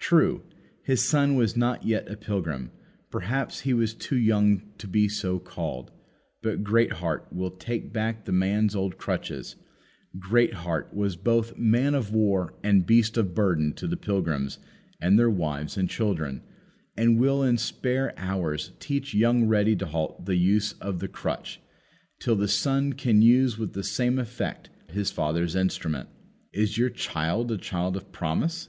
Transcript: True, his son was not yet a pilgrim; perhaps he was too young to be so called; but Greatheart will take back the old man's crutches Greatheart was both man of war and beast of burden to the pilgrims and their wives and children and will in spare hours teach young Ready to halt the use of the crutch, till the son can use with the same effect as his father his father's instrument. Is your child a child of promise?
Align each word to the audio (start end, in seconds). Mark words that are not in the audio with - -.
True, 0.00 0.42
his 0.82 1.02
son 1.02 1.36
was 1.36 1.56
not 1.56 1.84
yet 1.84 2.10
a 2.10 2.16
pilgrim; 2.16 2.72
perhaps 3.12 3.60
he 3.60 3.72
was 3.72 3.94
too 3.94 4.16
young 4.18 4.62
to 4.78 4.88
be 4.88 5.06
so 5.08 5.38
called; 5.38 5.92
but 6.42 6.64
Greatheart 6.64 7.28
will 7.32 7.52
take 7.52 7.92
back 7.92 8.24
the 8.24 8.32
old 8.32 8.38
man's 8.40 8.76
crutches 8.98 9.54
Greatheart 10.18 10.92
was 10.92 11.14
both 11.14 11.56
man 11.56 11.94
of 11.94 12.12
war 12.12 12.54
and 12.64 12.86
beast 12.88 13.16
of 13.16 13.36
burden 13.36 13.72
to 13.74 13.86
the 13.86 13.96
pilgrims 13.96 14.58
and 15.00 15.16
their 15.16 15.30
wives 15.30 15.76
and 15.76 15.88
children 15.88 16.42
and 16.96 17.20
will 17.20 17.44
in 17.44 17.56
spare 17.56 18.12
hours 18.18 18.72
teach 18.80 19.14
young 19.14 19.46
Ready 19.46 19.76
to 19.76 19.86
halt 19.86 20.26
the 20.26 20.34
use 20.34 20.72
of 20.80 20.98
the 20.98 21.06
crutch, 21.06 21.60
till 22.18 22.34
the 22.34 22.48
son 22.48 22.94
can 22.94 23.22
use 23.22 23.58
with 23.58 23.74
the 23.74 23.84
same 23.84 24.18
effect 24.18 24.70
as 24.88 24.96
his 24.96 25.10
father 25.12 25.42
his 25.44 25.52
father's 25.52 25.54
instrument. 25.54 26.08
Is 26.52 26.76
your 26.78 26.90
child 26.90 27.52
a 27.52 27.56
child 27.58 27.96
of 27.96 28.10
promise? 28.10 28.68